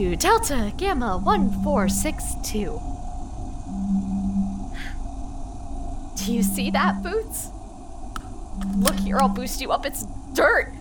[0.00, 2.80] to Delta Gamma 1462.
[6.16, 7.50] Do you see that, Boots?
[8.78, 9.84] Look here, I'll boost you up.
[9.84, 10.72] It's dirt.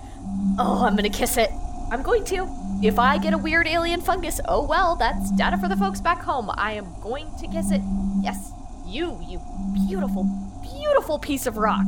[0.57, 1.49] Oh, I'm gonna kiss it.
[1.91, 2.47] I'm going to.
[2.81, 6.21] If I get a weird alien fungus, oh well, that's data for the folks back
[6.21, 6.49] home.
[6.53, 7.81] I am going to kiss it.
[8.21, 8.53] Yes,
[8.85, 9.41] you, you
[9.85, 10.23] beautiful,
[10.63, 11.87] beautiful piece of rock.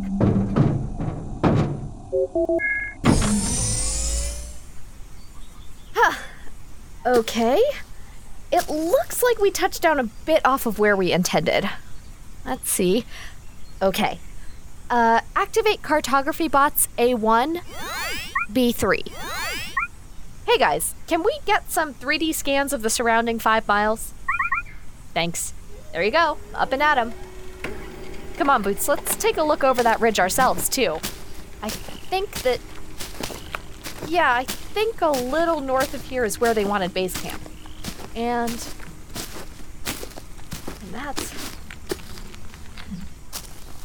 [7.05, 7.61] Okay.
[8.51, 11.69] It looks like we touched down a bit off of where we intended.
[12.45, 13.05] Let's see.
[13.81, 14.19] Okay.
[14.89, 17.61] Uh, activate cartography bots A1,
[18.51, 19.07] B3.
[20.45, 24.13] Hey guys, can we get some 3D scans of the surrounding five miles?
[25.13, 25.53] Thanks.
[25.93, 27.13] There you go, up and at 'em.
[28.37, 30.99] Come on, Boots, let's take a look over that ridge ourselves, too.
[31.61, 32.59] I think that.
[34.07, 37.41] Yeah, I think a little north of here is where they wanted base camp.
[38.15, 38.67] And.
[40.81, 41.55] And that's.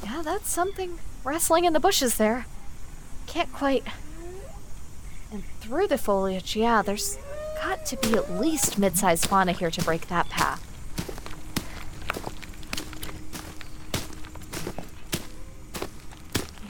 [0.04, 2.46] Yeah, that's something wrestling in the bushes there.
[3.26, 3.84] Can't quite.
[5.30, 7.18] And through the foliage, yeah, there's
[7.62, 10.62] got to be at least mid sized fauna here to break that path.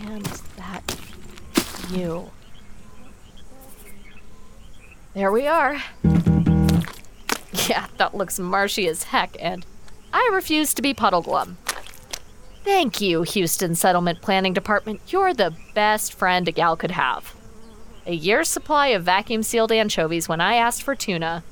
[0.06, 0.24] And
[0.56, 0.82] that
[1.90, 2.30] you.
[5.16, 5.82] There we are.
[7.66, 9.64] Yeah, that looks marshy as heck, and
[10.12, 11.56] I refuse to be Puddleglum.
[12.64, 15.00] Thank you, Houston Settlement Planning Department.
[15.08, 17.34] You're the best friend a gal could have.
[18.04, 21.42] A year's supply of vacuum sealed anchovies when I asked for tuna.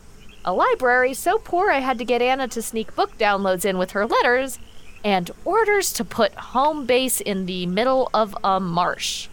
[0.45, 3.93] A library so poor I had to get Anna to sneak book downloads in with
[3.93, 4.59] her letters,
[5.03, 9.29] and orders to put home base in the middle of a marsh.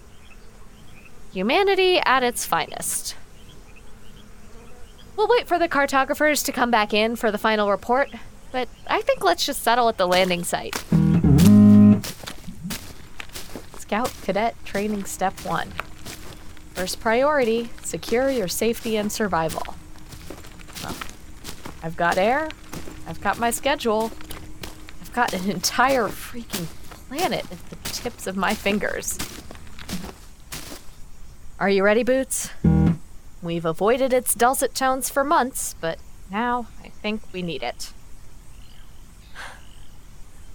[1.34, 3.16] Humanity at its finest.
[5.16, 8.10] We'll wait for the cartographers to come back in for the final report,
[8.52, 10.76] but I think let's just settle at the landing site.
[13.78, 15.72] Scout Cadet Training Step 1.
[16.74, 19.76] First priority secure your safety and survival.
[20.84, 20.96] Well,
[21.84, 22.50] I've got air,
[23.06, 24.12] I've got my schedule,
[25.02, 26.68] I've got an entire freaking
[27.08, 29.18] planet at the tips of my fingers.
[31.60, 32.50] Are you ready, Boots?
[33.42, 35.98] We've avoided its dulcet tones for months, but
[36.30, 37.92] now I think we need it.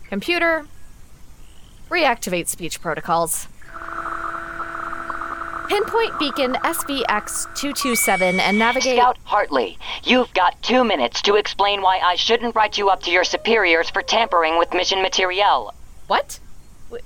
[0.08, 0.66] Computer,
[1.90, 3.48] reactivate speech protocols.
[5.68, 8.98] Pinpoint beacon SVX 227 and navigate.
[8.98, 13.10] Scout Hartley, you've got two minutes to explain why I shouldn't write you up to
[13.10, 15.74] your superiors for tampering with mission materiel.
[16.06, 16.38] What?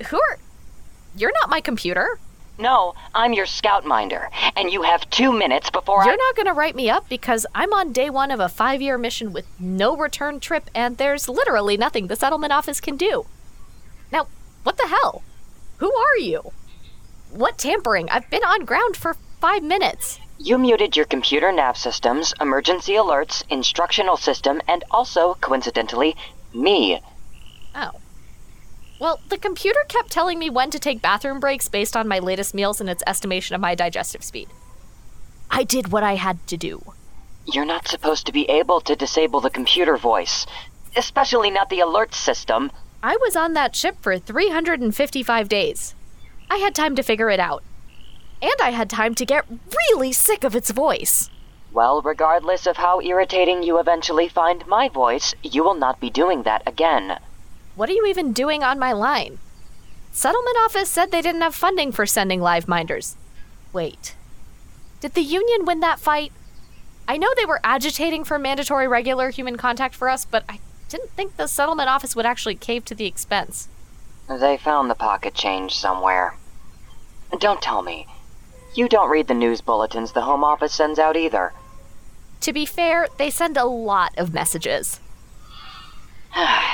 [0.08, 0.38] Who are.
[1.16, 2.19] You're not my computer.
[2.60, 6.16] No, I'm your scout minder, and you have two minutes before You're I.
[6.16, 8.98] not going to write me up because I'm on day one of a five year
[8.98, 13.24] mission with no return trip, and there's literally nothing the settlement office can do.
[14.12, 14.26] Now,
[14.62, 15.22] what the hell?
[15.78, 16.52] Who are you?
[17.30, 18.10] What tampering?
[18.10, 20.20] I've been on ground for five minutes.
[20.38, 26.14] You muted your computer nav systems, emergency alerts, instructional system, and also, coincidentally,
[26.52, 27.00] me.
[27.74, 27.92] Oh.
[29.00, 32.55] Well, the computer kept telling me when to take bathroom breaks based on my latest
[32.55, 34.50] meals and its estimation of my digestive speed.
[35.50, 36.93] I did what I had to do.
[37.47, 40.44] You're not supposed to be able to disable the computer voice,
[40.94, 42.70] especially not the alert system.
[43.02, 45.94] I was on that ship for 355 days.
[46.50, 47.64] I had time to figure it out.
[48.43, 49.46] And I had time to get
[49.88, 51.31] really sick of its voice.
[51.73, 56.43] Well, regardless of how irritating you eventually find my voice, you will not be doing
[56.43, 57.19] that again.
[57.81, 59.38] What are you even doing on my line?
[60.12, 63.17] Settlement office said they didn't have funding for sending live minders.
[63.73, 64.15] Wait.
[65.00, 66.31] Did the Union win that fight?
[67.09, 70.61] I know they were agitating for mandatory regular human contact for us, but I
[70.91, 73.71] didn't think the settlement office would actually cave to the expense.
[74.29, 76.35] They found the pocket change somewhere.
[77.38, 78.06] Don't tell me.
[78.75, 81.55] You don't read the news bulletins the Home Office sends out either.
[82.43, 85.00] To be fair, they send a lot of messages.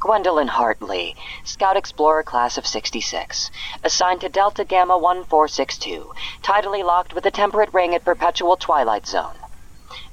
[0.00, 3.50] Gwendolyn Hartley, Scout Explorer Class of 66,
[3.82, 9.34] assigned to Delta Gamma 1462, tidally locked with a temperate ring at Perpetual Twilight Zone.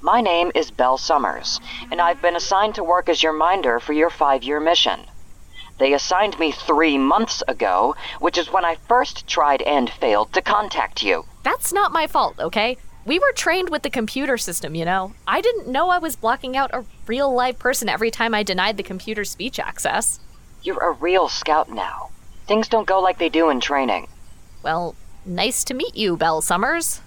[0.01, 1.59] My name is Belle Summers,
[1.91, 5.05] and I've been assigned to work as your minder for your five year mission.
[5.77, 10.41] They assigned me three months ago, which is when I first tried and failed to
[10.41, 11.25] contact you.
[11.43, 12.77] That's not my fault, okay?
[13.05, 15.13] We were trained with the computer system, you know.
[15.27, 18.77] I didn't know I was blocking out a real live person every time I denied
[18.77, 20.19] the computer speech access.
[20.63, 22.09] You're a real scout now.
[22.47, 24.07] Things don't go like they do in training.
[24.63, 27.01] Well, nice to meet you, Belle Summers.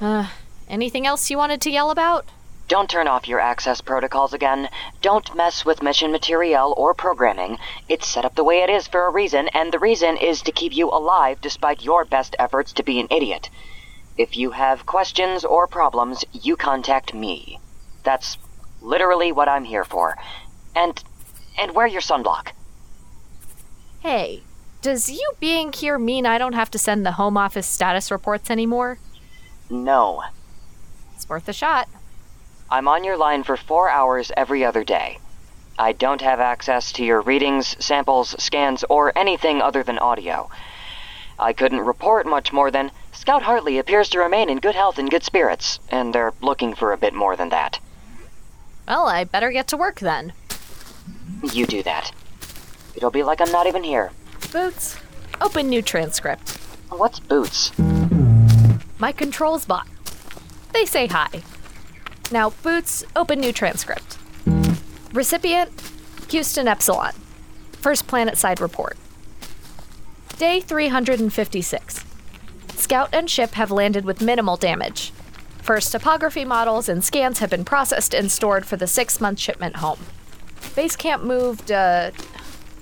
[0.00, 0.30] Uh,
[0.68, 2.24] anything else you wanted to yell about?
[2.68, 4.70] Don't turn off your access protocols again.
[5.02, 7.58] Don't mess with mission materiel or programming.
[7.90, 10.52] It's set up the way it is for a reason, and the reason is to
[10.52, 13.50] keep you alive despite your best efforts to be an idiot.
[14.22, 17.58] If you have questions or problems, you contact me.
[18.04, 18.38] That's
[18.80, 20.16] literally what I'm here for.
[20.76, 21.02] And
[21.58, 22.52] and wear your sunblock.
[23.98, 24.44] Hey,
[24.80, 28.48] does you being here mean I don't have to send the home office status reports
[28.48, 28.98] anymore?
[29.68, 30.22] No.
[31.16, 31.88] It's worth a shot.
[32.70, 35.18] I'm on your line for four hours every other day.
[35.76, 40.48] I don't have access to your readings, samples, scans, or anything other than audio.
[41.40, 42.92] I couldn't report much more than
[43.22, 46.92] Scout Hartley appears to remain in good health and good spirits, and they're looking for
[46.92, 47.78] a bit more than that.
[48.88, 50.32] Well, I better get to work then.
[51.52, 52.10] You do that.
[52.96, 54.10] It'll be like I'm not even here.
[54.50, 54.98] Boots,
[55.40, 56.56] open new transcript.
[56.88, 57.70] What's Boots?
[58.98, 59.86] My controls bot.
[60.72, 61.28] They say hi.
[62.32, 64.18] Now, Boots, open new transcript.
[65.12, 65.70] Recipient,
[66.30, 67.12] Houston Epsilon.
[67.70, 68.96] First planet side report.
[70.38, 72.04] Day 356.
[72.82, 75.12] Scout and ship have landed with minimal damage.
[75.62, 79.76] First topography models and scans have been processed and stored for the six month shipment
[79.76, 80.00] home.
[80.74, 82.10] Base camp moved uh,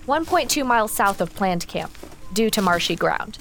[0.07, 1.93] 1.2 miles south of planned camp,
[2.33, 3.37] due to marshy ground.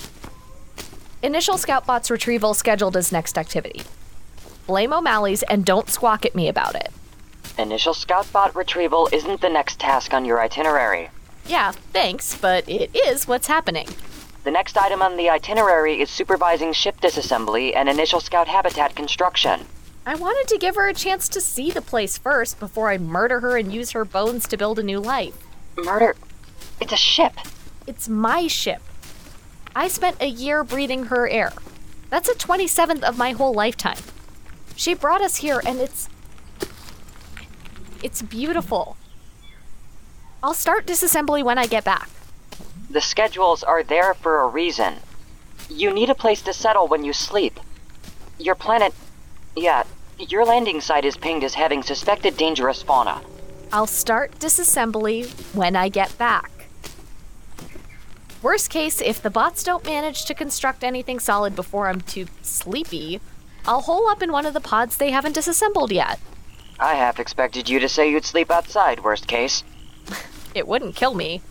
[1.24, 3.84] Initial Scout Bot's retrieval scheduled as next activity
[4.68, 6.92] blame O'Malley's and don't squawk at me about it.
[7.58, 11.10] Initial Scoutbot retrieval isn't the next task on your itinerary.
[11.48, 13.88] Yeah, thanks, but it is what's happening.
[14.50, 19.68] The next item on the itinerary is supervising ship disassembly and initial scout habitat construction.
[20.08, 23.42] I wanted to give her a chance to see the place first before I murder
[23.42, 25.36] her and use her bones to build a new life.
[25.78, 26.16] Murder?
[26.82, 27.34] It's a ship.
[27.86, 28.82] It's my ship.
[29.76, 31.54] I spent a year breathing her air.
[32.10, 34.02] That's a 27th of my whole lifetime.
[34.76, 36.10] She brought us here, and it's.
[38.02, 38.98] It's beautiful.
[40.42, 42.10] I'll start disassembly when I get back.
[42.90, 44.96] The schedules are there for a reason.
[45.70, 47.60] You need a place to settle when you sleep.
[48.40, 48.94] Your planet.
[49.56, 49.84] Yeah,
[50.18, 53.22] your landing site is pinged as having suspected dangerous fauna.
[53.72, 56.50] I'll start disassembly when I get back.
[58.42, 63.20] Worst case, if the bots don't manage to construct anything solid before I'm too sleepy,
[63.66, 66.20] I'll hole up in one of the pods they haven't disassembled yet.
[66.80, 69.64] I half expected you to say you'd sleep outside, worst case.
[70.56, 71.42] it wouldn't kill me.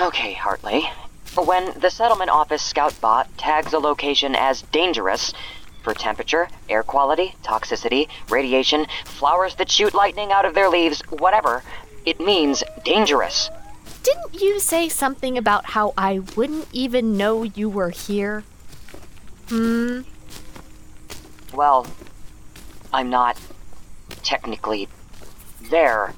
[0.00, 0.88] Okay, Hartley.
[1.34, 5.34] When the settlement office scout bot tags a location as dangerous
[5.82, 11.64] for temperature, air quality, toxicity, radiation, flowers that shoot lightning out of their leaves, whatever,
[12.06, 13.50] it means dangerous.
[14.04, 18.44] Didn't you say something about how I wouldn't even know you were here?
[19.48, 20.02] Hmm?
[21.52, 21.88] Well,
[22.92, 23.36] I'm not
[24.22, 24.88] technically
[25.70, 26.14] there.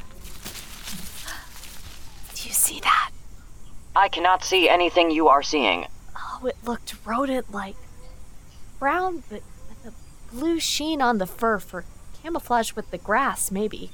[2.35, 3.11] Do you see that?
[3.95, 5.87] I cannot see anything you are seeing.
[6.17, 7.77] Oh, it looked rodent like.
[8.79, 11.85] Brown, but with a blue sheen on the fur for
[12.23, 13.91] camouflage with the grass, maybe.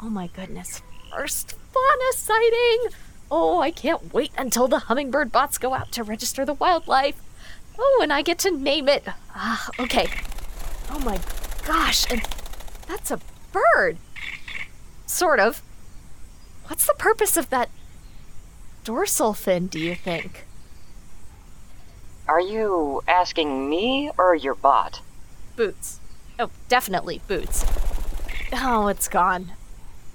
[0.00, 0.82] Oh my goodness.
[1.10, 2.88] First fauna sighting!
[3.30, 7.20] Oh, I can't wait until the hummingbird bots go out to register the wildlife.
[7.78, 9.04] Oh, and I get to name it.
[9.34, 10.06] Ah, okay.
[10.90, 11.18] Oh my
[11.66, 12.22] gosh, and
[12.86, 13.20] that's a
[13.52, 13.98] bird.
[15.06, 15.62] Sort of.
[16.66, 17.68] What's the purpose of that
[18.86, 20.46] dorsal fin, do you think?
[22.28, 25.00] Are you asking me or your bot?
[25.56, 25.98] Boots.
[26.38, 27.66] Oh, definitely Boots.
[28.52, 29.52] Oh, it's gone.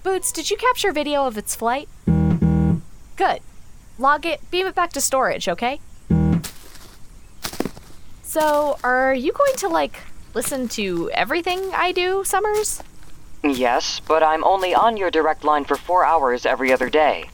[0.03, 1.89] Boots, did you capture video of its flight?
[3.17, 3.41] Good.
[3.99, 5.81] log it, beam it back to storage, okay?
[8.23, 9.99] So, are you going to, like,
[10.33, 12.81] listen to everything I do, Summers?
[13.43, 17.29] Yes, but I'm only on your direct line for four hours every other day.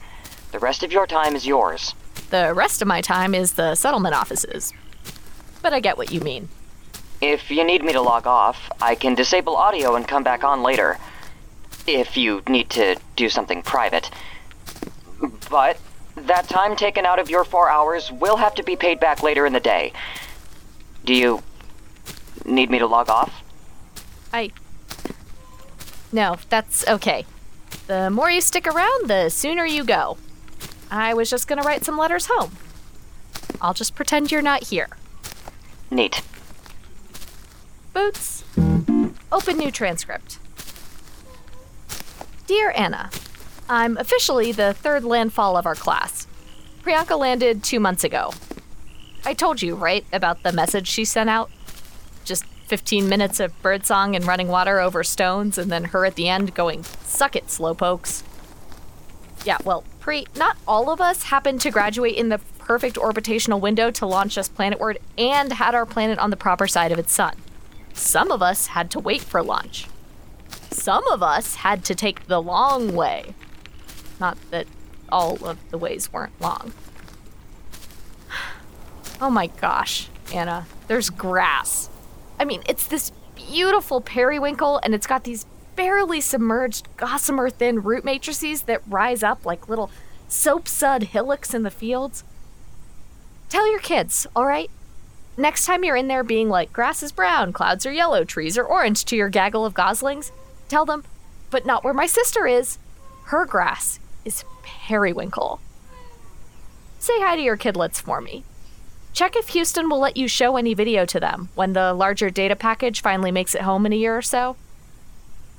[0.52, 1.94] The rest of your time is yours.
[2.30, 4.72] The rest of my time is the settlement offices.
[5.62, 6.48] But I get what you mean.
[7.20, 10.62] If you need me to log off, I can disable audio and come back on
[10.62, 10.98] later.
[11.86, 14.10] If you need to do something private.
[15.50, 15.78] But
[16.16, 19.46] that time taken out of your four hours will have to be paid back later
[19.46, 19.92] in the day.
[21.04, 21.42] Do you
[22.44, 23.42] need me to log off?
[24.32, 24.50] I.
[26.12, 27.26] No, that's okay.
[27.86, 30.18] The more you stick around, the sooner you go.
[30.90, 32.56] I was just gonna write some letters home.
[33.60, 34.88] I'll just pretend you're not here.
[35.90, 36.22] Neat.
[37.92, 38.44] Boots.
[39.32, 40.38] Open new transcript.
[42.46, 43.10] Dear Anna,
[43.68, 46.26] I'm officially the third landfall of our class.
[46.82, 48.32] Priyanka landed two months ago.
[49.24, 51.50] I told you, right, about the message she sent out?
[52.24, 56.28] Just 15 minutes of birdsong and running water over stones, and then her at the
[56.28, 58.22] end going, Suck it, slowpokes.
[59.44, 64.06] Yeah, well, Not all of us happened to graduate in the perfect orbitational window to
[64.06, 67.36] launch us planetward and had our planet on the proper side of its sun.
[67.92, 69.86] Some of us had to wait for launch.
[70.70, 73.34] Some of us had to take the long way.
[74.18, 74.66] Not that
[75.10, 76.72] all of the ways weren't long.
[79.20, 81.90] Oh my gosh, Anna, there's grass.
[82.38, 85.44] I mean, it's this beautiful periwinkle, and it's got these
[85.78, 89.92] barely submerged, gossamer thin root matrices that rise up like little
[90.26, 92.24] soap sud hillocks in the fields.
[93.48, 94.68] Tell your kids, all right?
[95.36, 98.64] Next time you're in there being like, grass is brown, clouds are yellow, trees are
[98.64, 100.32] orange to your gaggle of goslings,
[100.68, 101.04] tell them,
[101.48, 102.80] but not where my sister is.
[103.26, 105.60] Her grass is periwinkle.
[106.98, 108.42] Say hi to your kidlets for me.
[109.12, 112.56] Check if Houston will let you show any video to them when the larger data
[112.56, 114.56] package finally makes it home in a year or so.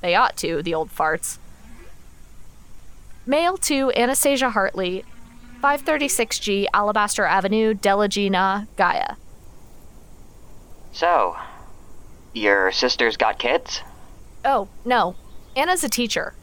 [0.00, 1.38] They ought to, the old farts.
[3.26, 5.04] Mail to Anastasia Hartley,
[5.62, 9.16] 536G Alabaster Avenue, Delagina, Gaia.
[10.92, 11.36] So,
[12.32, 13.82] your sister's got kids?
[14.44, 15.16] Oh, no.
[15.54, 16.34] Anna's a teacher.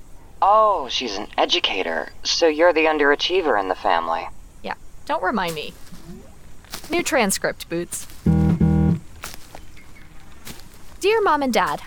[0.41, 2.09] Oh, she's an educator.
[2.23, 4.27] So you're the underachiever in the family.
[4.63, 5.73] Yeah, don't remind me.
[6.89, 8.07] New transcript, Boots.
[10.99, 11.81] Dear Mom and Dad,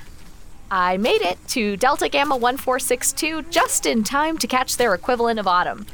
[0.73, 5.49] I made it to Delta Gamma 1462 just in time to catch their equivalent of
[5.49, 5.85] autumn.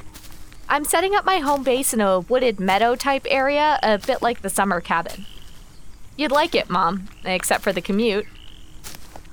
[0.68, 4.42] I'm setting up my home base in a wooded meadow type area, a bit like
[4.42, 5.24] the summer cabin.
[6.16, 8.26] You'd like it, Mom, except for the commute.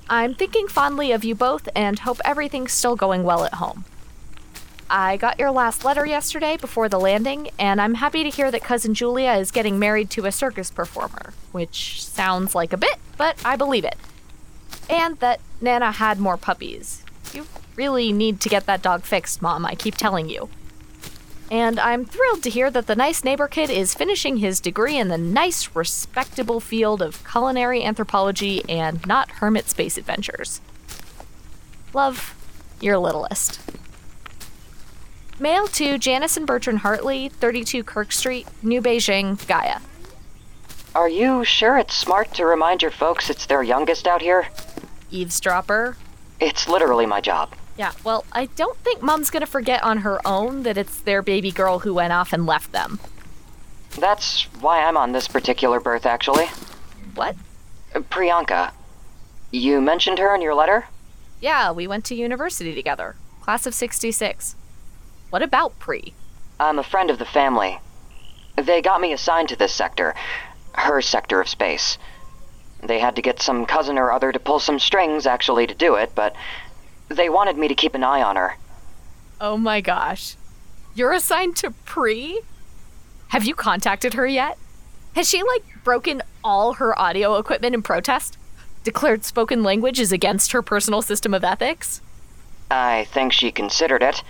[0.08, 3.84] I'm thinking fondly of you both and hope everything's still going well at home.
[4.88, 8.62] I got your last letter yesterday before the landing, and I'm happy to hear that
[8.62, 13.36] Cousin Julia is getting married to a circus performer, which sounds like a bit, but
[13.44, 13.96] I believe it.
[14.88, 17.04] And that Nana had more puppies.
[17.32, 20.48] You really need to get that dog fixed, Mom, I keep telling you.
[21.50, 25.08] And I'm thrilled to hear that the nice neighbor kid is finishing his degree in
[25.08, 30.60] the nice, respectable field of culinary anthropology and not hermit space adventures.
[31.92, 32.34] Love,
[32.80, 33.60] your littlest.
[35.38, 39.80] Mail to Janice and Bertrand Hartley, 32 Kirk Street, New Beijing, Gaia.
[40.94, 44.46] Are you sure it's smart to remind your folks it's their youngest out here?
[45.10, 45.96] Eavesdropper.
[46.40, 47.54] It's literally my job.
[47.76, 51.50] Yeah, well, I don't think Mom's gonna forget on her own that it's their baby
[51.50, 53.00] girl who went off and left them.
[53.98, 56.46] That's why I'm on this particular berth, actually.
[57.14, 57.36] What?
[57.94, 58.72] Uh, Priyanka.
[59.50, 60.86] You mentioned her in your letter?
[61.40, 63.16] Yeah, we went to university together.
[63.40, 64.56] Class of 66.
[65.30, 66.12] What about Pri?
[66.58, 67.78] I'm a friend of the family.
[68.56, 70.14] They got me assigned to this sector,
[70.74, 71.98] her sector of space.
[72.84, 75.94] They had to get some cousin or other to pull some strings, actually, to do
[75.94, 76.34] it, but
[77.08, 78.56] they wanted me to keep an eye on her.
[79.40, 80.36] Oh my gosh.
[80.94, 82.40] You're assigned to Pri?
[83.28, 84.58] Have you contacted her yet?
[85.14, 88.36] Has she, like, broken all her audio equipment in protest?
[88.84, 92.00] Declared spoken language is against her personal system of ethics?
[92.70, 94.22] I think she considered it.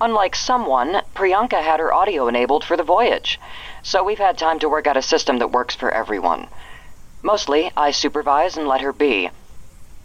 [0.00, 3.40] Unlike someone, Priyanka had her audio enabled for the voyage,
[3.82, 6.48] so we've had time to work out a system that works for everyone.
[7.24, 9.30] Mostly, I supervise and let her be.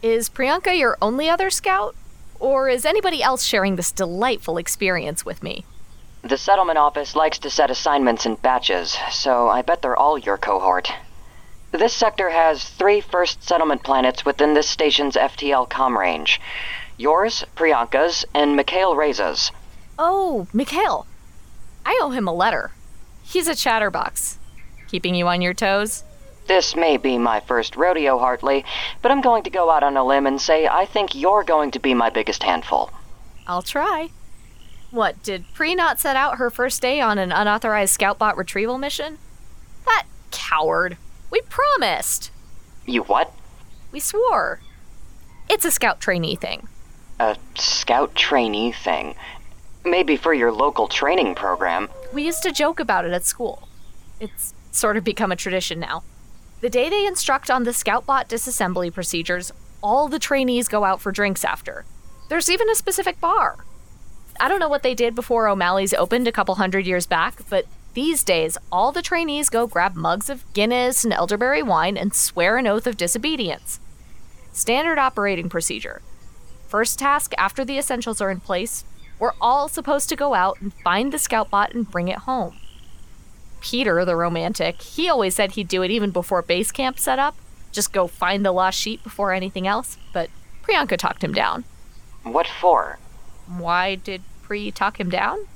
[0.02, 1.96] Is Priyanka your only other scout?
[2.40, 5.66] Or is anybody else sharing this delightful experience with me?
[6.24, 10.38] The settlement office likes to set assignments in batches, so I bet they're all your
[10.38, 10.92] cohort.
[11.72, 16.40] This sector has three first settlement planets within this station's FTL com range
[17.00, 19.52] yours, Priyanka's, and Mikhail Reza's.
[19.98, 21.08] Oh, Mikhail.
[21.86, 22.72] I owe him a letter.
[23.24, 24.38] He's a chatterbox.
[24.88, 26.04] Keeping you on your toes?
[26.50, 28.66] This may be my first rodeo, Hartley,
[29.04, 31.70] but I'm going to go out on a limb and say I think you're going
[31.72, 32.90] to be my biggest handful.
[33.46, 34.10] I'll try.
[34.90, 39.20] What, did Pri not set out her first day on an unauthorized scoutbot retrieval mission?
[39.86, 40.98] That coward.
[41.30, 42.32] We promised.
[42.84, 43.32] You what?
[43.92, 44.60] We swore.
[45.52, 46.68] It's a scout trainee thing.
[47.20, 49.14] A scout trainee thing.
[49.86, 51.90] Maybe for your local training program.
[52.12, 53.68] We used to joke about it at school.
[54.20, 56.02] It's sort of become a tradition now.
[56.62, 61.12] The day they instruct on the scoutbot disassembly procedures, all the trainees go out for
[61.12, 61.86] drinks after.
[62.28, 63.64] There's even a specific bar.
[64.42, 67.66] I don't know what they did before O'Malley's opened a couple hundred years back, but
[67.94, 72.58] these days, all the trainees go grab mugs of Guinness and elderberry wine and swear
[72.58, 73.80] an oath of disobedience.
[74.52, 76.02] Standard operating procedure.
[76.68, 78.84] First task after the essentials are in place,
[79.18, 82.58] we're all supposed to go out and find the scout bot and bring it home.
[83.62, 87.36] Peter, the romantic, he always said he'd do it even before base camp set up,
[87.72, 90.30] just go find the lost sheep before anything else, but
[90.64, 91.64] Priyanka talked him down.
[92.24, 93.00] What for?
[93.48, 95.48] Why did Pri talk him down?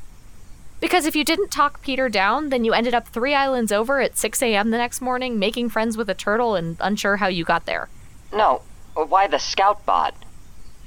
[0.79, 4.17] Because if you didn't talk Peter down, then you ended up three islands over at
[4.17, 4.69] 6 a.m.
[4.69, 7.87] the next morning, making friends with a turtle and unsure how you got there.
[8.33, 10.13] No, why the scout bot?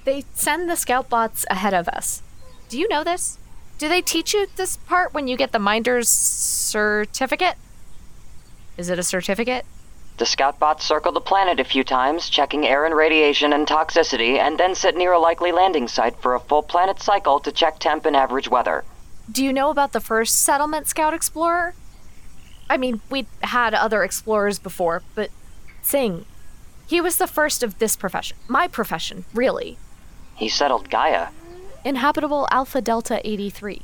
[0.04, 2.22] They send the scout bots ahead of us.
[2.68, 3.38] Do you know this?
[3.78, 7.56] Do they teach you this part when you get the Minder's certificate?
[8.78, 9.66] Is it a certificate?
[10.16, 14.38] The scout bots circle the planet a few times, checking air and radiation and toxicity,
[14.38, 17.78] and then sit near a likely landing site for a full planet cycle to check
[17.78, 18.84] temp and average weather.
[19.30, 21.74] Do you know about the first settlement scout explorer?
[22.70, 25.30] I mean, we'd had other explorers before, but
[25.82, 26.24] Singh,
[26.86, 28.38] he was the first of this profession.
[28.48, 29.76] My profession, really.
[30.34, 31.28] He settled Gaia.
[31.86, 33.80] Inhabitable Alpha Delta 83.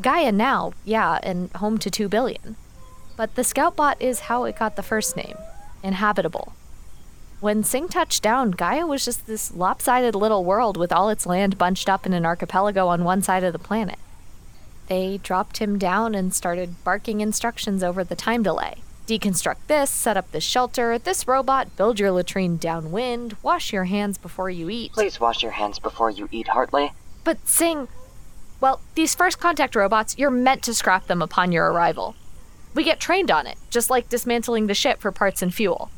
[0.00, 2.56] Gaia now, yeah, and home to 2 billion.
[3.18, 5.36] But the scout bot is how it got the first name
[5.82, 6.54] Inhabitable.
[7.40, 11.58] When Singh touched down, Gaia was just this lopsided little world with all its land
[11.58, 13.98] bunched up in an archipelago on one side of the planet.
[14.88, 18.76] They dropped him down and started barking instructions over the time delay.
[19.06, 24.16] Deconstruct this, set up this shelter, this robot, build your latrine downwind, wash your hands
[24.16, 24.92] before you eat.
[24.94, 26.92] Please wash your hands before you eat, Hartley.
[27.24, 27.88] But Singh,
[28.60, 32.14] well, these first contact robots, you're meant to scrap them upon your arrival.
[32.74, 35.90] We get trained on it, just like dismantling the ship for parts and fuel.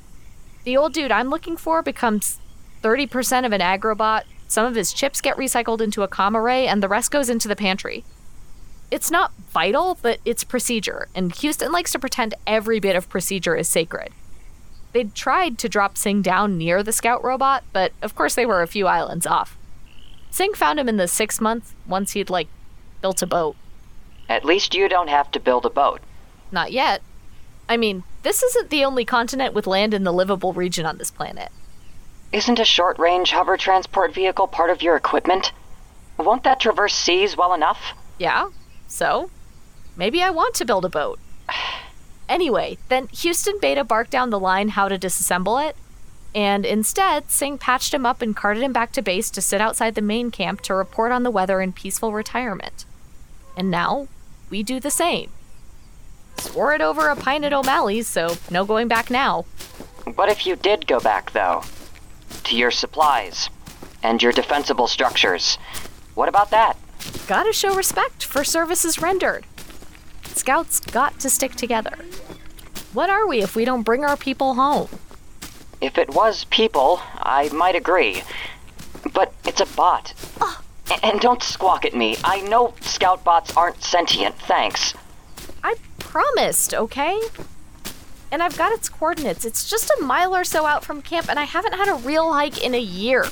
[0.64, 2.38] The old dude I'm looking for becomes
[2.82, 6.82] 30% of an agrobot, some of his chips get recycled into a com array, and
[6.82, 8.04] the rest goes into the pantry.
[8.90, 13.56] It's not vital, but it's procedure, and Houston likes to pretend every bit of procedure
[13.56, 14.10] is sacred.
[14.92, 18.62] They'd tried to drop Singh down near the scout robot, but of course they were
[18.62, 19.56] a few islands off.
[20.35, 22.49] Singh found him in the six month once he'd, like,
[23.01, 23.55] built a boat.
[24.29, 26.01] At least you don't have to build a boat.
[26.51, 27.03] Not yet.
[27.68, 31.12] I mean, this isn't the only continent with land in the livable region on this
[31.12, 31.53] planet.
[32.33, 35.53] Isn't a short range hover transport vehicle part of your equipment?
[36.18, 37.92] Won't that traverse seas well enough?
[38.18, 38.49] Yeah,
[38.88, 39.31] so
[39.97, 41.20] maybe I want to build a boat.
[42.27, 45.77] Anyway, then Houston Beta barked down the line how to disassemble it,
[46.35, 49.94] and instead, Singh patched him up and carted him back to base to sit outside
[49.94, 52.85] the main camp to report on the weather in peaceful retirement.
[53.57, 54.09] And now,
[54.51, 55.31] we do the same.
[56.37, 59.44] Swore it over a pint at O'Malley's, so no going back now.
[60.16, 61.62] What if you did go back, though?
[62.44, 63.49] To your supplies
[64.03, 65.57] and your defensible structures.
[66.14, 66.77] What about that?
[67.29, 69.47] Gotta show respect for services rendered.
[70.25, 71.97] Scouts got to stick together.
[72.92, 74.88] What are we if we don't bring our people home?
[75.85, 78.23] If it was people, I might agree.
[79.12, 80.14] But it's a bot.
[81.03, 82.16] And don't squawk at me.
[82.25, 84.94] I know scout bots aren't sentient, thanks.
[85.62, 87.20] I promised, okay?
[88.33, 89.44] And I've got its coordinates.
[89.44, 92.33] It's just a mile or so out from camp, and I haven't had a real
[92.33, 93.27] hike in a year.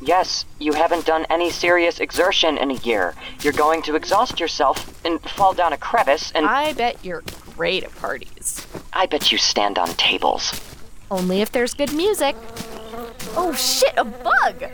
[0.00, 3.14] Yes, you haven't done any serious exertion in a year.
[3.42, 7.22] You're going to exhaust yourself and fall down a crevice, and I bet you're
[7.54, 8.66] great at parties.
[8.92, 10.60] I bet you stand on tables.
[11.12, 12.34] Only if there's good music.
[13.36, 14.64] Oh shit, a bug!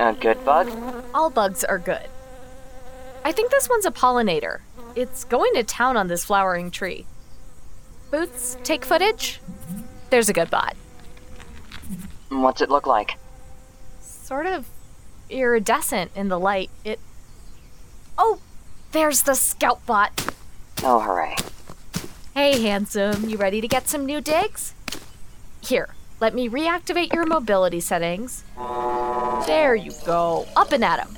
[0.00, 0.68] A good bug?
[1.14, 2.08] All bugs are good.
[3.24, 4.62] I think this one's a pollinator.
[4.96, 7.06] It's going to town on this flowering tree.
[8.10, 9.40] Boots, take footage?
[10.10, 10.74] There's a good bot.
[12.30, 13.16] What's it look like?
[14.00, 14.66] Sort of
[15.28, 16.70] iridescent in the light.
[16.84, 16.98] It.
[18.18, 18.40] Oh,
[18.90, 20.34] there's the scout bot.
[20.82, 21.36] Oh, hooray.
[22.34, 24.74] Hey, handsome, you ready to get some new digs?
[25.62, 28.44] Here, let me reactivate your mobility settings.
[29.46, 30.46] There you go.
[30.56, 31.16] Up and at 'em.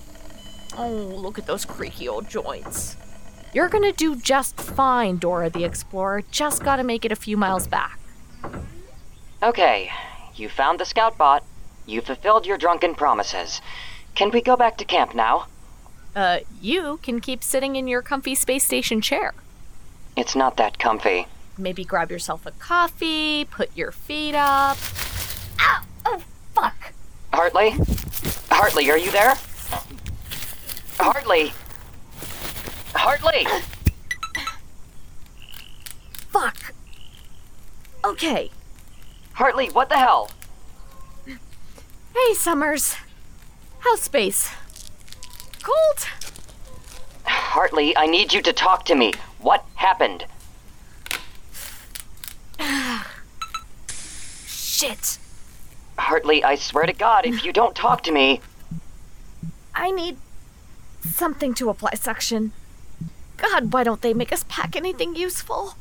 [0.76, 2.96] Oh, look at those creaky old joints.
[3.52, 6.22] You're gonna do just fine, Dora the Explorer.
[6.30, 7.98] Just gotta make it a few miles back.
[9.42, 9.90] Okay,
[10.34, 11.44] you found the scout bot.
[11.84, 13.60] You fulfilled your drunken promises.
[14.14, 15.46] Can we go back to camp now?
[16.14, 19.34] Uh, you can keep sitting in your comfy space station chair.
[20.16, 21.26] It's not that comfy.
[21.62, 24.76] Maybe grab yourself a coffee, put your feet up.
[25.60, 25.82] Ow!
[26.04, 26.22] Oh,
[26.54, 26.92] fuck!
[27.32, 27.76] Hartley?
[28.50, 29.36] Hartley, are you there?
[30.98, 31.52] Hartley!
[32.96, 33.46] Hartley!
[36.30, 36.74] Fuck!
[38.04, 38.50] Okay.
[39.34, 40.32] Hartley, what the hell?
[41.24, 42.96] Hey, Summers.
[43.78, 44.50] How's space?
[45.62, 46.08] Cold?
[47.24, 49.12] Hartley, I need you to talk to me.
[49.38, 50.24] What happened?
[54.46, 55.18] Shit.
[55.98, 58.40] Hartley, I swear to God, if you don't talk to me.
[59.74, 60.16] I need
[61.00, 62.52] something to apply suction.
[63.36, 65.74] God, why don't they make us pack anything useful?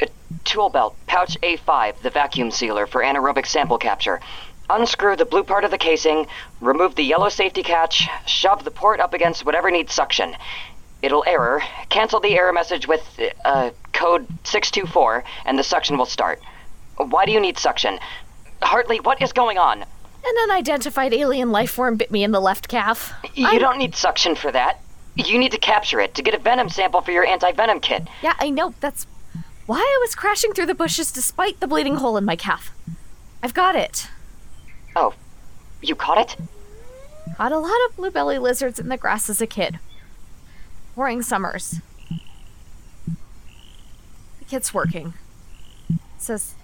[0.00, 0.08] A
[0.44, 4.20] tool belt, pouch A5, the vacuum sealer for anaerobic sample capture.
[4.68, 6.26] Unscrew the blue part of the casing,
[6.60, 10.36] remove the yellow safety catch, shove the port up against whatever needs suction.
[11.02, 13.02] It'll error, cancel the error message with
[13.44, 16.40] uh, code 624, and the suction will start.
[16.96, 17.98] Why do you need suction?
[18.62, 19.82] Hartley, what is going on?
[19.82, 23.14] An unidentified alien life form bit me in the left calf.
[23.34, 24.80] You I'm- don't need suction for that.
[25.16, 28.06] You need to capture it to get a venom sample for your anti venom kit.
[28.22, 28.74] Yeah, I know.
[28.80, 29.06] That's
[29.66, 32.70] why I was crashing through the bushes despite the bleeding hole in my calf.
[33.42, 34.08] I've got it.
[34.94, 35.14] Oh,
[35.82, 36.36] you caught it?
[37.36, 39.78] Caught a lot of blue belly lizards in the grass as a kid.
[40.94, 41.80] Boring summers.
[44.38, 45.14] The kit's working.
[45.88, 46.54] It says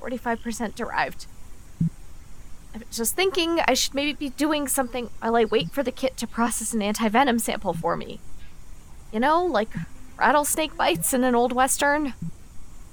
[0.00, 1.26] 45% derived.
[2.74, 5.92] I was just thinking I should maybe be doing something while I wait for the
[5.92, 8.20] kit to process an anti-venom sample for me.
[9.12, 9.70] You know, like
[10.18, 12.14] rattlesnake bites in an old western.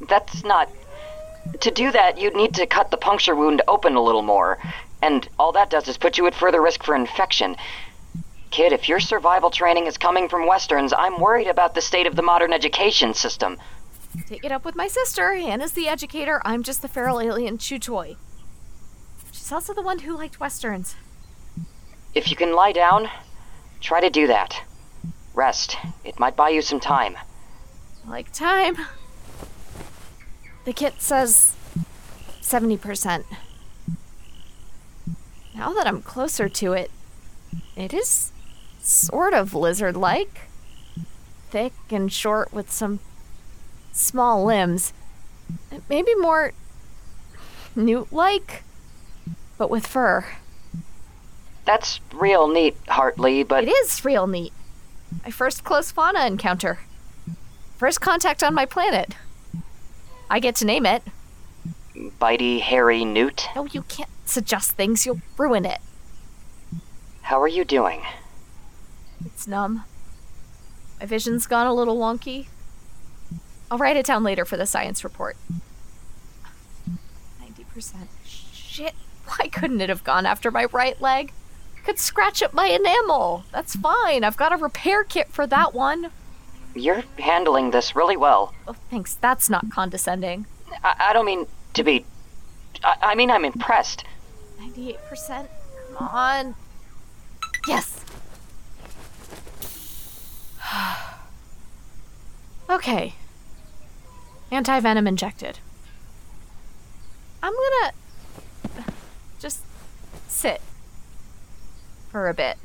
[0.08, 0.70] That's not.
[1.60, 4.58] To do that, you'd need to cut the puncture wound open a little more.
[5.02, 7.56] And all that does is put you at further risk for infection.
[8.52, 12.16] Kid, if your survival training is coming from westerns, I'm worried about the state of
[12.16, 13.58] the modern education system.
[14.28, 15.34] Take it up with my sister.
[15.34, 16.42] Anna's the educator.
[16.46, 18.16] I'm just the feral alien chew toy.
[19.32, 20.96] She's also the one who liked westerns.
[22.14, 23.10] If you can lie down,
[23.82, 24.62] try to do that.
[25.34, 25.78] Rest.
[26.06, 27.18] It might buy you some time.
[28.08, 28.78] Like time.
[30.64, 31.56] The kit says
[32.42, 33.26] 70%.
[35.54, 36.90] Now that I'm closer to it,
[37.76, 38.32] it is
[38.86, 40.42] sort of lizard like.
[41.50, 43.00] Thick and short with some
[43.92, 44.94] small limbs.
[45.90, 46.54] Maybe more
[47.76, 48.64] newt like,
[49.58, 50.26] but with fur.
[51.66, 54.54] That's real neat, Hartley, but It is real neat.
[55.24, 56.80] My first close fauna encounter.
[57.78, 59.16] First contact on my planet.
[60.30, 61.04] I get to name it.
[61.96, 63.48] bitey, hairy newt.
[63.56, 65.80] No, you can't suggest things, you'll ruin it.
[67.22, 68.02] How are you doing?
[69.24, 69.84] It's numb.
[71.00, 72.48] My vision's gone a little wonky.
[73.70, 75.38] I'll write it down later for the science report.
[77.42, 78.08] 90%.
[78.26, 78.94] Shit,
[79.26, 81.32] why couldn't it have gone after my right leg?
[81.84, 83.44] Could scratch up my enamel.
[83.52, 84.24] That's fine.
[84.24, 86.12] I've got a repair kit for that one.
[86.74, 88.54] You're handling this really well.
[88.68, 89.16] Oh, thanks.
[89.16, 90.46] That's not condescending.
[90.84, 92.06] I, I don't mean to be.
[92.84, 94.04] I, I mean, I'm impressed.
[94.60, 95.48] 98%.
[95.96, 96.56] Come on.
[97.68, 98.05] Yes.
[102.70, 103.14] okay.
[104.52, 105.60] Anti venom injected.
[107.42, 108.86] I'm gonna
[109.40, 109.62] just
[110.28, 110.62] sit
[112.10, 112.58] for a bit.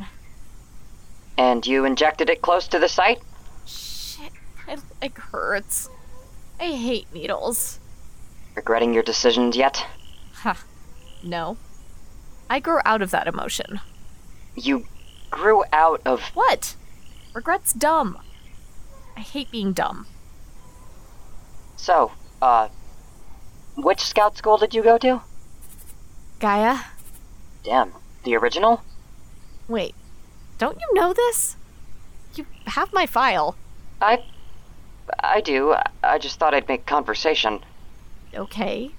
[1.37, 3.21] And you injected it close to the site?
[3.67, 4.33] Shit,
[4.67, 5.89] my leg hurts.
[6.59, 7.81] I hate needles.
[8.55, 9.87] Regretting your decisions yet?
[10.35, 10.55] Huh.
[11.23, 11.57] No.
[12.49, 13.81] I grew out of that emotion.
[14.55, 14.87] You
[15.31, 16.23] grew out of.
[16.35, 16.75] What?
[17.33, 18.19] Regret's dumb.
[19.17, 20.07] I hate being dumb.
[21.77, 22.13] So,
[22.43, 22.69] uh.
[23.77, 25.23] Which scout school did you go to?
[26.39, 26.79] Gaia?
[27.63, 27.93] Damn,
[28.25, 28.83] the original?
[29.69, 29.95] Wait,
[30.59, 31.57] don't you know this?
[32.35, 33.57] You have my file.
[34.01, 34.25] I.
[35.19, 35.75] I do.
[36.03, 37.61] I just thought I'd make conversation.
[38.35, 38.91] Okay.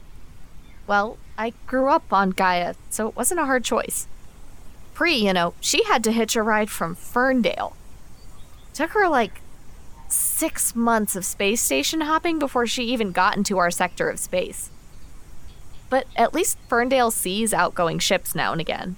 [0.87, 4.07] Well, I grew up on Gaia, so it wasn't a hard choice.
[4.93, 7.75] Pri, you know, she had to hitch a ride from Ferndale.
[8.73, 9.41] Took her like
[10.07, 14.69] six months of space station hopping before she even got into our sector of space.
[15.89, 18.95] But at least Ferndale sees outgoing ships now and again.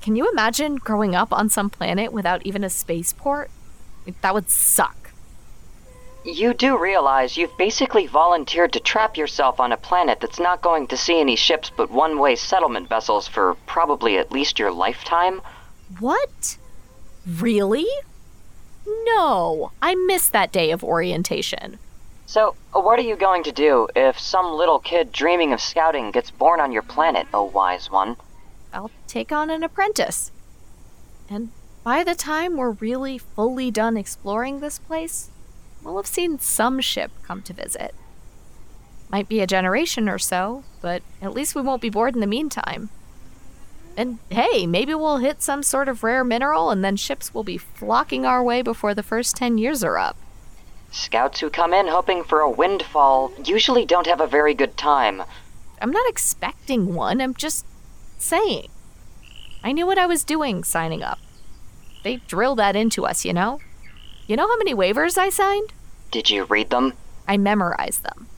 [0.00, 3.50] Can you imagine growing up on some planet without even a spaceport?
[4.22, 5.12] That would suck.
[6.24, 10.86] You do realize you've basically volunteered to trap yourself on a planet that's not going
[10.88, 15.40] to see any ships but one way settlement vessels for probably at least your lifetime?
[15.98, 16.58] What?
[17.26, 17.86] Really?
[18.86, 21.78] No, I missed that day of orientation.
[22.26, 26.10] So, uh, what are you going to do if some little kid dreaming of scouting
[26.12, 28.16] gets born on your planet, oh wise one?
[28.72, 30.30] I'll take on an apprentice.
[31.28, 31.50] And
[31.82, 35.30] by the time we're really fully done exploring this place,
[35.82, 37.94] we'll have seen some ship come to visit.
[39.10, 42.26] Might be a generation or so, but at least we won't be bored in the
[42.28, 42.90] meantime.
[44.00, 47.58] And hey, maybe we'll hit some sort of rare mineral and then ships will be
[47.58, 50.16] flocking our way before the first 10 years are up.
[50.90, 55.22] Scouts who come in hoping for a windfall usually don't have a very good time.
[55.82, 57.66] I'm not expecting one, I'm just
[58.16, 58.70] saying.
[59.62, 61.18] I knew what I was doing signing up.
[62.02, 63.60] They drilled that into us, you know?
[64.26, 65.74] You know how many waivers I signed?
[66.10, 66.94] Did you read them?
[67.28, 68.28] I memorized them.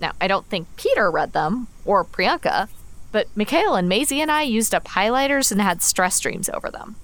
[0.00, 2.68] Now, I don't think Peter read them, or Priyanka,
[3.14, 6.96] but Mikhail and Maisie and I used up highlighters and had stress dreams over them.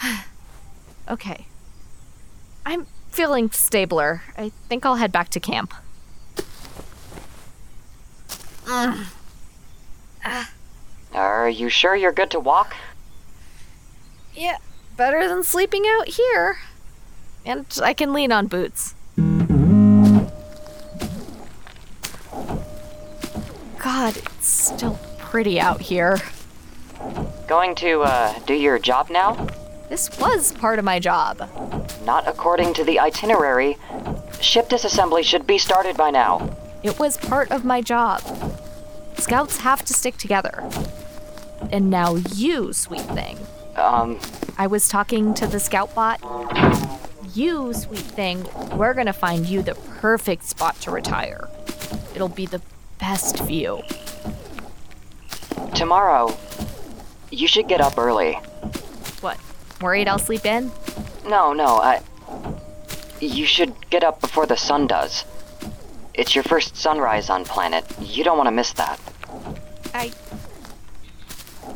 [1.10, 1.46] okay.
[2.64, 4.22] I'm feeling stabler.
[4.36, 5.74] I think I'll head back to camp.
[8.66, 9.06] Mm.
[10.24, 10.44] Uh,
[11.14, 12.76] are you sure you're good to walk?
[14.36, 14.58] Yeah,
[14.96, 16.58] better than sleeping out here.
[17.44, 18.94] And I can lean on boots.
[24.08, 26.18] God, it's still pretty out here.
[27.46, 29.46] Going to, uh, do your job now?
[29.90, 31.46] This was part of my job.
[32.06, 33.76] Not according to the itinerary.
[34.40, 36.56] Ship disassembly should be started by now.
[36.82, 38.22] It was part of my job.
[39.18, 40.66] Scouts have to stick together.
[41.70, 43.36] And now you, sweet thing.
[43.76, 44.18] Um,
[44.56, 46.18] I was talking to the scout bot.
[47.34, 51.50] You, sweet thing, we're gonna find you the perfect spot to retire.
[52.14, 52.62] It'll be the
[52.98, 53.82] best view.
[55.74, 56.36] tomorrow,
[57.30, 58.34] you should get up early.
[59.20, 59.38] What?
[59.80, 60.72] Worried I'll sleep in?
[61.26, 62.02] No, no, I.
[63.20, 65.24] You should get up before the sun does.
[66.14, 67.84] It's your first sunrise on planet.
[68.00, 68.98] You don't want to miss that.
[69.94, 70.12] I.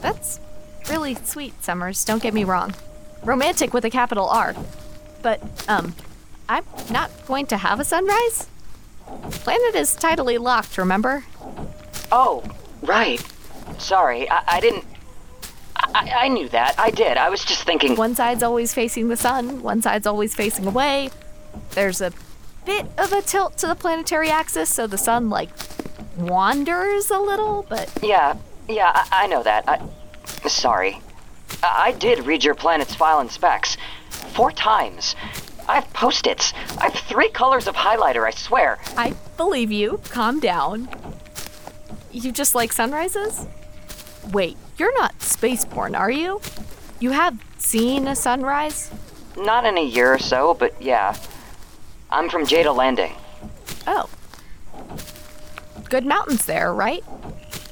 [0.01, 0.41] That's
[0.89, 2.75] really sweet, Summers, don't get me wrong.
[3.23, 4.55] Romantic with a capital R.
[5.23, 5.95] But, um,
[6.49, 8.49] I'm not going to have a sunrise?
[9.31, 11.25] Planet is tidally locked, remember?
[12.11, 12.43] Oh,
[12.83, 13.23] right.
[13.79, 14.85] Sorry, I, I didn't.
[15.77, 16.79] I, I knew that.
[16.79, 17.17] I did.
[17.17, 17.97] I was just thinking.
[17.97, 21.11] One side's always facing the sun, one side's always facing away.
[21.73, 22.13] There's a
[22.65, 25.51] bit of a tilt to the planetary axis, so the sun, like,
[26.17, 28.37] wanders a little, but Yeah,
[28.69, 29.69] yeah, I, I know that.
[29.69, 31.01] I, sorry.
[31.63, 33.77] I, I did read your planet's file and specs.
[34.11, 35.15] Four times.
[35.69, 36.53] I have post its.
[36.79, 38.79] I have three colors of highlighter, I swear.
[38.97, 40.01] I believe you.
[40.11, 40.89] Calm down.
[42.11, 43.47] You just like sunrises?
[44.33, 46.41] Wait, you're not spaceborne, are you?
[47.01, 48.91] You have seen a sunrise?
[49.37, 51.17] Not in a year or so, but yeah.
[52.11, 53.15] I'm from Jada Landing.
[53.87, 54.09] Oh.
[55.89, 57.03] Good mountains there, right?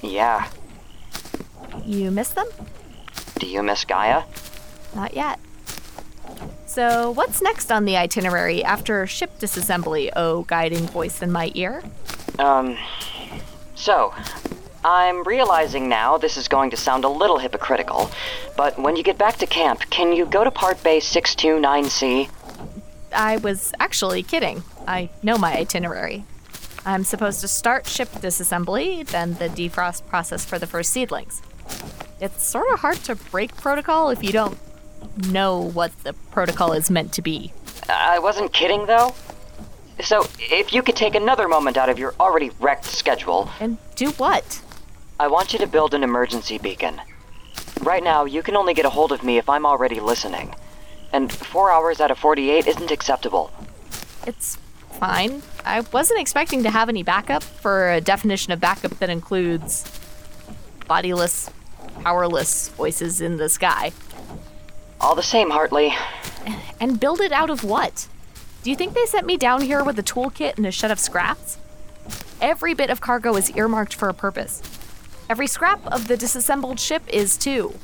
[0.02, 0.48] Yeah.
[1.84, 2.46] You miss them?
[3.38, 4.24] Do you miss Gaia?
[4.94, 5.38] Not yet.
[6.70, 11.82] So, what's next on the itinerary after ship disassembly, oh guiding voice in my ear?
[12.38, 12.78] Um.
[13.74, 14.14] So,
[14.84, 18.08] I'm realizing now this is going to sound a little hypocritical,
[18.56, 22.30] but when you get back to camp, can you go to Part Bay 629C?
[23.12, 24.62] I was actually kidding.
[24.86, 26.22] I know my itinerary.
[26.86, 31.42] I'm supposed to start ship disassembly, then the defrost process for the first seedlings.
[32.20, 34.56] It's sort of hard to break protocol if you don't
[35.28, 37.52] know what the protocol is meant to be.
[37.88, 39.14] I wasn't kidding, though.
[40.00, 44.10] So, if you could take another moment out of your already wrecked schedule, And do
[44.12, 44.62] what?
[45.18, 47.00] I want you to build an emergency beacon.
[47.82, 50.54] Right now, you can only get a hold of me if I'm already listening.
[51.12, 53.50] And four hours out of 48 isn't acceptable.
[54.26, 54.56] It's
[54.92, 55.42] fine.
[55.64, 59.84] I wasn't expecting to have any backup for a definition of backup that includes
[60.86, 61.50] bodiless,
[62.02, 63.92] powerless voices in the sky.
[65.00, 65.94] All the same, Hartley.
[66.78, 68.06] And build it out of what?
[68.62, 70.98] Do you think they sent me down here with a toolkit and a shed of
[70.98, 71.56] scraps?
[72.40, 74.60] Every bit of cargo is earmarked for a purpose.
[75.30, 77.74] Every scrap of the disassembled ship is too.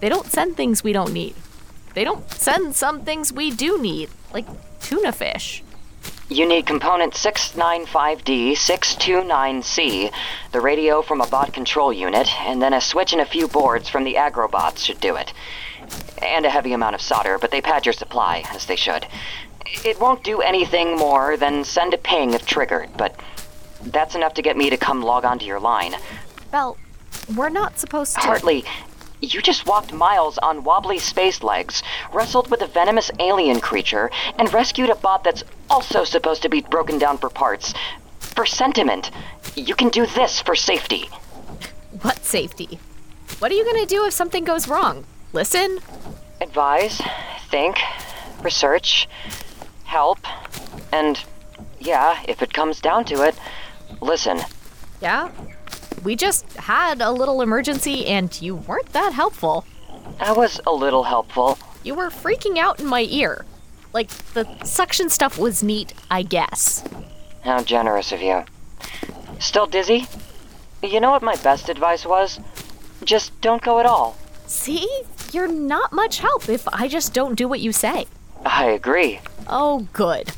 [0.00, 1.34] They don't send things we don't need.
[1.94, 4.46] They don't send some things we do need, like
[4.80, 5.62] tuna fish.
[6.28, 10.12] You need component 695D629C,
[10.52, 13.88] the radio from a bot control unit, and then a switch and a few boards
[13.88, 15.32] from the agrobots should do it.
[16.22, 19.06] And a heavy amount of solder, but they pad your supply, as they should.
[19.84, 23.18] It won't do anything more than send a ping if triggered, but
[23.82, 25.94] that's enough to get me to come log onto your line.
[26.50, 26.76] Belle,
[27.34, 28.20] we're not supposed to.
[28.20, 28.64] Hartley,
[29.20, 34.52] you just walked miles on wobbly space legs, wrestled with a venomous alien creature, and
[34.52, 37.72] rescued a bot that's also supposed to be broken down for parts.
[38.18, 39.10] For sentiment.
[39.54, 41.08] You can do this for safety.
[42.02, 42.78] What safety?
[43.38, 45.04] What are you gonna do if something goes wrong?
[45.32, 45.78] Listen?
[46.40, 47.00] Advise,
[47.48, 47.78] think,
[48.42, 49.08] research,
[49.84, 50.18] help,
[50.92, 51.22] and
[51.80, 53.34] yeah, if it comes down to it,
[54.00, 54.40] listen.
[55.00, 55.30] Yeah?
[56.04, 59.64] We just had a little emergency and you weren't that helpful.
[60.20, 61.58] I was a little helpful.
[61.82, 63.44] You were freaking out in my ear.
[63.92, 66.84] Like, the suction stuff was neat, I guess.
[67.42, 68.44] How generous of you.
[69.38, 70.06] Still dizzy?
[70.82, 72.40] You know what my best advice was?
[73.04, 74.16] Just don't go at all.
[74.46, 74.88] See?
[75.32, 78.06] You're not much help if I just don't do what you say.
[78.44, 79.20] I agree.
[79.46, 80.30] Oh, good.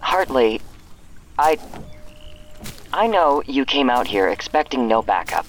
[0.00, 0.60] Hartley,
[1.38, 1.58] I.
[2.92, 5.46] I know you came out here expecting no backup.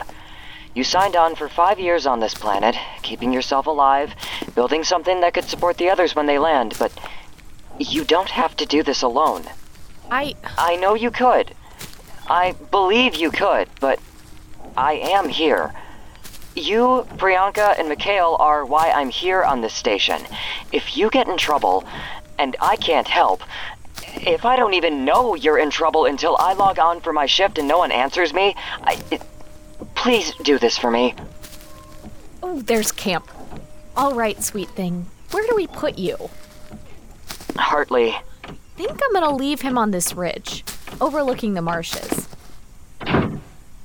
[0.74, 4.14] You signed on for five years on this planet, keeping yourself alive,
[4.56, 6.92] building something that could support the others when they land, but
[7.80, 9.44] you don't have to do this alone.
[10.10, 10.36] I.
[10.58, 11.54] I know you could.
[12.30, 14.00] I believe you could, but
[14.78, 15.74] I am here.
[16.58, 20.20] You, Priyanka, and Mikhail are why I'm here on this station.
[20.72, 21.86] If you get in trouble,
[22.40, 23.44] and I can't help,
[24.16, 27.60] if I don't even know you're in trouble until I log on for my shift
[27.60, 29.00] and no one answers me, I.
[29.12, 29.22] It,
[29.94, 31.14] please do this for me.
[32.42, 33.30] Oh, there's camp.
[33.96, 35.06] All right, sweet thing.
[35.30, 36.18] Where do we put you?
[37.56, 38.14] Hartley.
[38.44, 40.64] I think I'm gonna leave him on this ridge,
[41.00, 42.28] overlooking the marshes.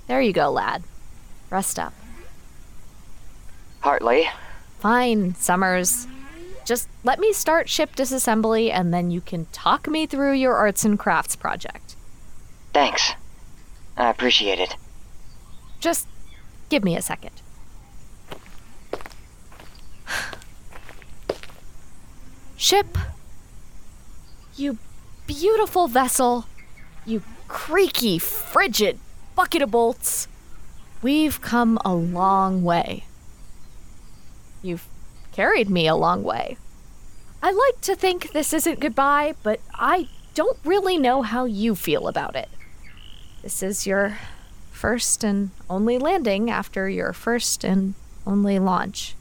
[0.06, 0.82] There you go, lad.
[1.50, 1.92] Rest up.
[3.82, 4.28] Hartley.
[4.78, 6.06] Fine, Summers.
[6.64, 10.84] Just let me start ship disassembly and then you can talk me through your arts
[10.84, 11.96] and crafts project.
[12.72, 13.12] Thanks.
[13.96, 14.76] I appreciate it.
[15.80, 16.06] Just
[16.68, 17.32] give me a second.
[22.56, 22.96] Ship,
[24.56, 24.78] you
[25.26, 26.46] beautiful vessel,
[27.04, 29.00] you creaky, frigid
[29.34, 30.28] bucket of bolts.
[31.02, 33.04] We've come a long way.
[34.62, 34.86] You've
[35.32, 36.56] carried me a long way.
[37.42, 42.06] I like to think this isn't goodbye, but I don't really know how you feel
[42.06, 42.48] about it.
[43.42, 44.18] This is your
[44.70, 47.94] first and only landing after your first and
[48.26, 49.14] only launch.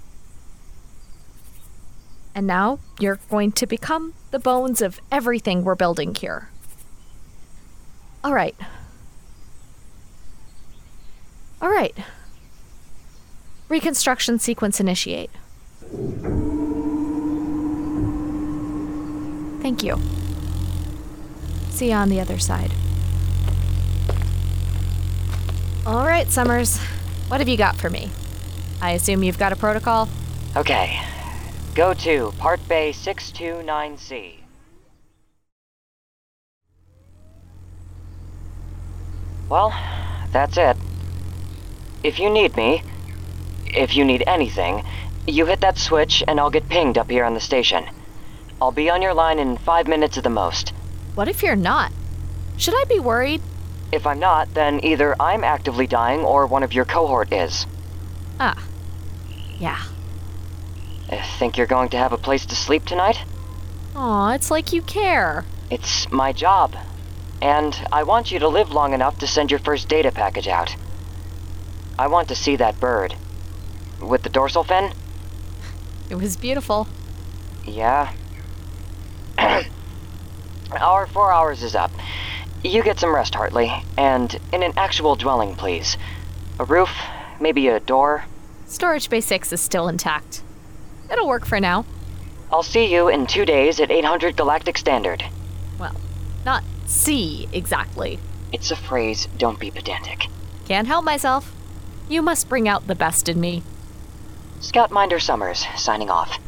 [2.34, 6.49] And now you're going to become the bones of everything we're building here.
[8.23, 8.56] All right.
[11.62, 11.95] All right.
[13.72, 15.30] Reconstruction sequence initiate.
[19.62, 19.98] Thank you.
[21.70, 22.74] See you on the other side.
[25.86, 26.80] All right, Summers.
[27.30, 28.12] What have you got for me?
[28.82, 30.10] I assume you've got a protocol?
[30.58, 31.02] Okay.
[31.74, 34.40] Go to Part Bay 629C.
[39.48, 39.74] Well,
[40.34, 40.76] that's it.
[42.04, 42.84] If you need me,
[43.76, 44.84] if you need anything,
[45.28, 47.86] you hit that switch and I'll get pinged up here on the station.
[48.62, 50.70] I'll be on your line in five minutes at the most.
[51.16, 51.92] What if you're not?
[52.58, 53.42] Should I be worried?
[53.92, 57.65] If I'm not, then either I'm actively dying or one of your cohort is.
[58.40, 58.63] Ah.
[59.60, 59.82] Yeah.
[61.12, 63.19] Uh, Think you're going to have a place to sleep tonight?
[63.96, 65.44] Aw, it's like you care.
[65.69, 66.76] It's my job.
[67.42, 70.76] And I want you to live long enough to send your first data package out.
[72.00, 73.15] I want to see that bird.
[74.02, 74.93] With the dorsal fin?
[76.10, 76.87] It was beautiful.
[77.65, 78.13] Yeah.
[80.71, 81.91] Our four hours is up.
[82.63, 83.71] You get some rest, Hartley.
[83.97, 85.97] And in an actual dwelling, please.
[86.60, 86.91] A roof,
[87.39, 88.25] maybe a door.
[88.65, 90.43] Storage Bay 6 is still intact.
[91.12, 91.85] It'll work for now.
[92.52, 95.23] I'll see you in two days at 800 Galactic Standard.
[95.79, 95.95] Well,
[96.45, 98.19] not see exactly.
[98.52, 100.27] It's a phrase, don't be pedantic.
[100.67, 101.54] Can't help myself.
[102.10, 103.63] You must bring out the best in me.
[104.62, 106.40] Scoutminder Summers, signing off.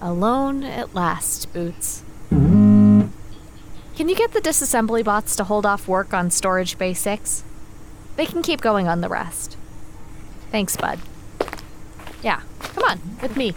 [0.00, 2.02] Alone at last, Boots.
[2.28, 7.44] Can you get the disassembly bots to hold off work on Storage 6?
[8.16, 9.56] They can keep going on the rest.
[10.50, 10.98] Thanks, bud.
[12.22, 13.54] Yeah, come on, with me.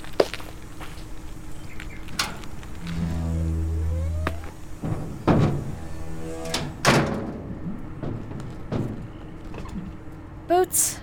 [10.50, 11.00] Boots.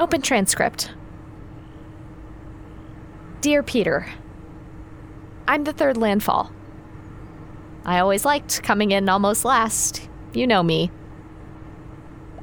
[0.00, 0.92] Open transcript.
[3.42, 4.12] Dear Peter,
[5.46, 6.50] I'm the third landfall.
[7.84, 10.08] I always liked coming in almost last.
[10.32, 10.90] You know me.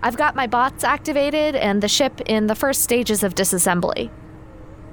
[0.01, 4.09] I've got my bots activated and the ship in the first stages of disassembly.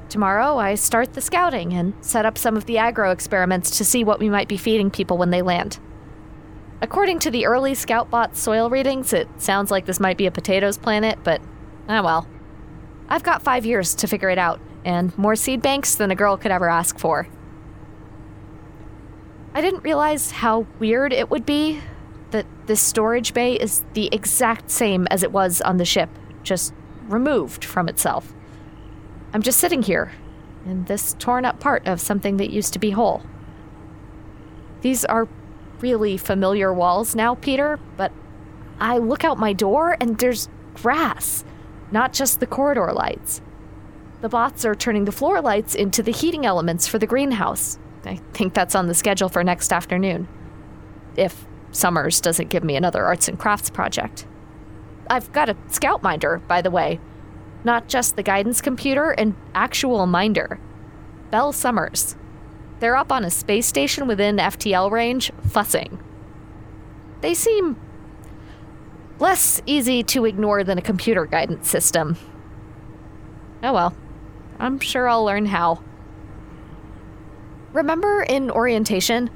[0.09, 4.03] Tomorrow, I start the scouting and set up some of the agro experiments to see
[4.03, 5.78] what we might be feeding people when they land.
[6.80, 10.78] According to the early Scoutbot soil readings, it sounds like this might be a potatoes
[10.78, 11.40] planet, but
[11.88, 12.28] ah well.
[13.08, 16.36] I've got five years to figure it out, and more seed banks than a girl
[16.36, 17.26] could ever ask for.
[19.54, 21.80] I didn't realize how weird it would be
[22.30, 26.10] that this storage bay is the exact same as it was on the ship,
[26.44, 26.72] just
[27.08, 28.32] removed from itself.
[29.32, 30.12] I'm just sitting here,
[30.64, 33.22] in this torn up part of something that used to be whole.
[34.82, 35.26] These are
[35.80, 38.12] really familiar walls now, Peter, but
[38.80, 41.44] I look out my door and there's grass,
[41.90, 43.40] not just the corridor lights.
[44.20, 47.78] The bots are turning the floor lights into the heating elements for the greenhouse.
[48.04, 50.28] I think that's on the schedule for next afternoon.
[51.16, 54.26] If Summers doesn't give me another arts and crafts project.
[55.10, 57.00] I've got a scout minder, by the way.
[57.64, 60.58] Not just the guidance computer, an actual minder.
[61.30, 62.16] Belle Summers.
[62.80, 65.98] They're up on a space station within FTL range, fussing.
[67.20, 67.76] They seem
[69.18, 72.16] less easy to ignore than a computer guidance system.
[73.62, 73.94] Oh well,
[74.58, 75.82] I'm sure I'll learn how.
[77.72, 79.30] Remember in orientation,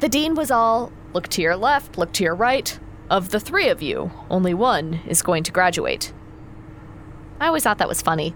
[0.00, 2.78] the dean was all look to your left, look to your right.
[3.10, 6.12] Of the three of you, only one is going to graduate.
[7.38, 8.34] I always thought that was funny.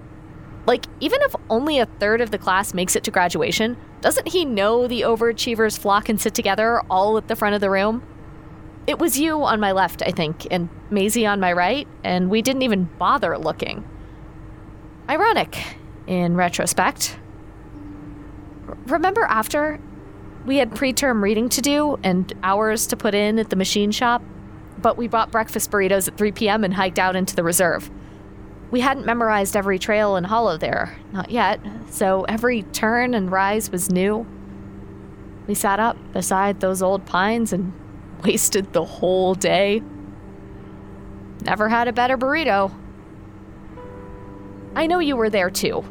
[0.67, 4.45] Like, even if only a third of the class makes it to graduation, doesn't he
[4.45, 8.03] know the overachievers flock and sit together all at the front of the room?
[8.87, 12.43] It was you on my left, I think, and Maisie on my right, and we
[12.43, 13.85] didn't even bother looking.
[15.09, 15.59] Ironic,
[16.07, 17.19] in retrospect.
[18.87, 19.79] Remember after?
[20.47, 24.23] We had preterm reading to do and hours to put in at the machine shop,
[24.79, 26.65] but we bought breakfast burritos at 3 p.m.
[26.65, 27.91] and hiked out into the reserve.
[28.71, 31.61] We hadn't memorized every trail and hollow there, not yet,
[31.91, 34.27] so every turn and rise was new.
[35.47, 37.73] We sat up beside those old pines and
[38.25, 39.83] wasted the whole day.
[41.43, 42.75] Never had a better burrito.
[44.75, 45.85] I know you were there too.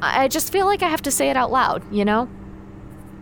[0.00, 2.28] I just feel like I have to say it out loud, you know?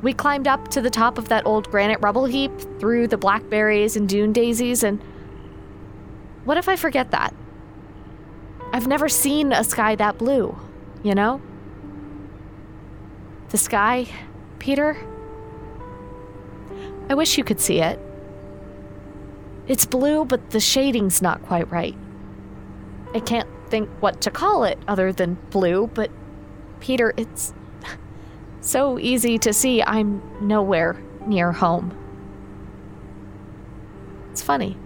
[0.02, 3.96] We climbed up to the top of that old granite rubble heap through the blackberries
[3.96, 5.02] and dune daisies, and
[6.44, 7.34] what if I forget that?
[8.72, 10.58] I've never seen a sky that blue,
[11.02, 11.40] you know?
[13.48, 14.06] The sky,
[14.58, 14.96] Peter?
[17.08, 17.98] I wish you could see it.
[19.66, 21.96] It's blue, but the shading's not quite right.
[23.14, 26.10] I can't think what to call it other than blue, but
[26.80, 27.54] Peter, it's
[28.60, 31.96] so easy to see I'm nowhere near home.
[34.30, 34.76] It's funny.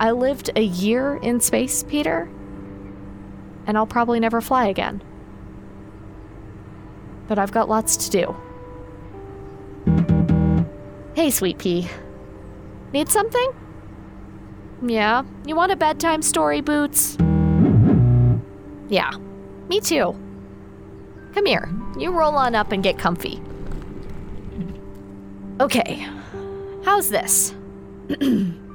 [0.00, 2.22] I lived a year in space, Peter,
[3.66, 5.02] and I'll probably never fly again.
[7.28, 8.34] But I've got lots to do.
[11.14, 11.86] Hey, Sweet Pea.
[12.94, 13.52] Need something?
[14.86, 17.18] Yeah, you want a bedtime story, Boots?
[18.88, 19.10] Yeah,
[19.68, 20.18] me too.
[21.34, 23.38] Come here, you roll on up and get comfy.
[25.60, 26.08] Okay,
[26.86, 27.54] how's this?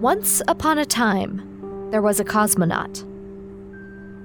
[0.00, 3.02] Once upon a time, there was a cosmonaut.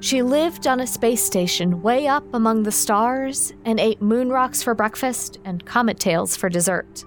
[0.04, 4.62] She lived on a space station way up among the stars and ate moon rocks
[4.62, 7.06] for breakfast and comet tails for dessert.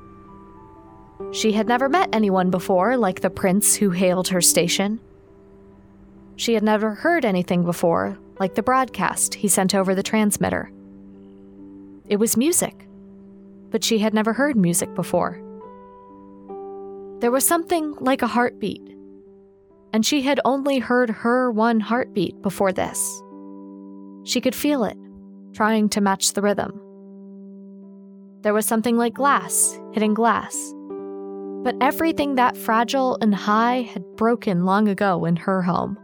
[1.31, 4.99] She had never met anyone before like the prince who hailed her station.
[6.37, 10.73] She had never heard anything before like the broadcast he sent over the transmitter.
[12.09, 12.87] It was music,
[13.71, 15.44] but she had never heard music before.
[17.25, 18.83] There was something like a heartbeat,
[19.95, 23.01] and she had only heard her one heartbeat before this.
[24.25, 24.99] She could feel it,
[25.55, 26.79] trying to match the rhythm.
[28.43, 30.55] There was something like glass hitting glass,
[31.63, 35.97] but everything that fragile and high had broken long ago in her home.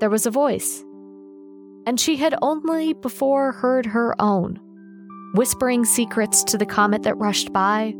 [0.00, 0.84] There was a voice,
[1.86, 4.58] and she had only before heard her own,
[5.34, 7.94] whispering secrets to the comet that rushed by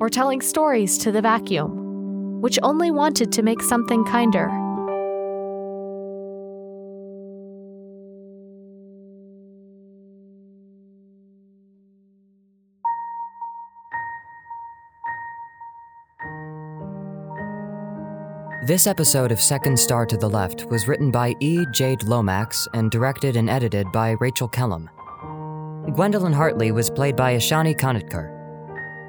[0.00, 4.48] or telling stories to the vacuum, which only wanted to make something kinder.
[18.68, 21.64] This episode of Second Star to the Left was written by E.
[21.72, 24.90] Jade Lomax and directed and edited by Rachel Kellum.
[25.94, 28.37] Gwendolyn Hartley was played by Ashani Kanatkar.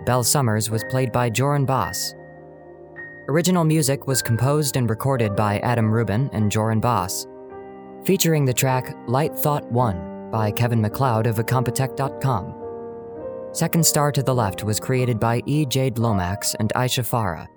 [0.10, 2.16] Belle Summers was played by Joran Boss.
[3.28, 7.28] Original music was composed and recorded by Adam Rubin and Joran Boss,
[8.04, 12.56] featuring the track Light Thought 1 by Kevin MacLeod of Incompetech.com.
[13.52, 15.64] Second Star to the Left was created by E.
[15.68, 17.48] Jade Lomax and Aisha Farah